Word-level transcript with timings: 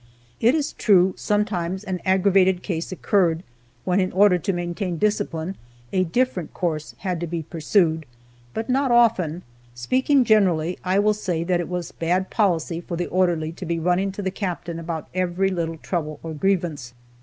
It 0.39 0.55
is 0.55 0.73
true, 0.73 1.13
sometimes 1.15 1.83
an 1.83 2.01
aggravated 2.05 2.63
case 2.63 2.91
occurred 2.91 3.43
when, 3.85 3.99
in 3.99 4.11
order 4.13 4.39
to 4.39 4.51
maintain 4.51 4.97
discipline, 4.97 5.57
a 5.93 6.05
different 6.05 6.55
course 6.55 6.95
had 6.97 7.19
to 7.19 7.27
be 7.27 7.43
pursued, 7.43 8.07
but 8.55 8.67
not 8.67 8.91
often. 8.91 9.43
Speaking 9.75 10.23
generally, 10.23 10.79
I 10.83 10.97
will 10.97 11.13
say 11.13 11.43
that 11.43 11.59
it 11.59 11.69
was 11.69 11.91
bad 11.91 12.31
policy 12.31 12.81
for 12.81 12.97
the 12.97 13.05
orderly 13.09 13.51
to 13.51 13.63
be 13.67 13.77
running 13.77 14.11
to 14.13 14.23
the 14.23 14.31
captain 14.31 14.79
about 14.79 15.07
every 15.13 15.51
little 15.51 15.77
trouble 15.77 16.19
or 16.23 16.33
grievance. 16.33 16.95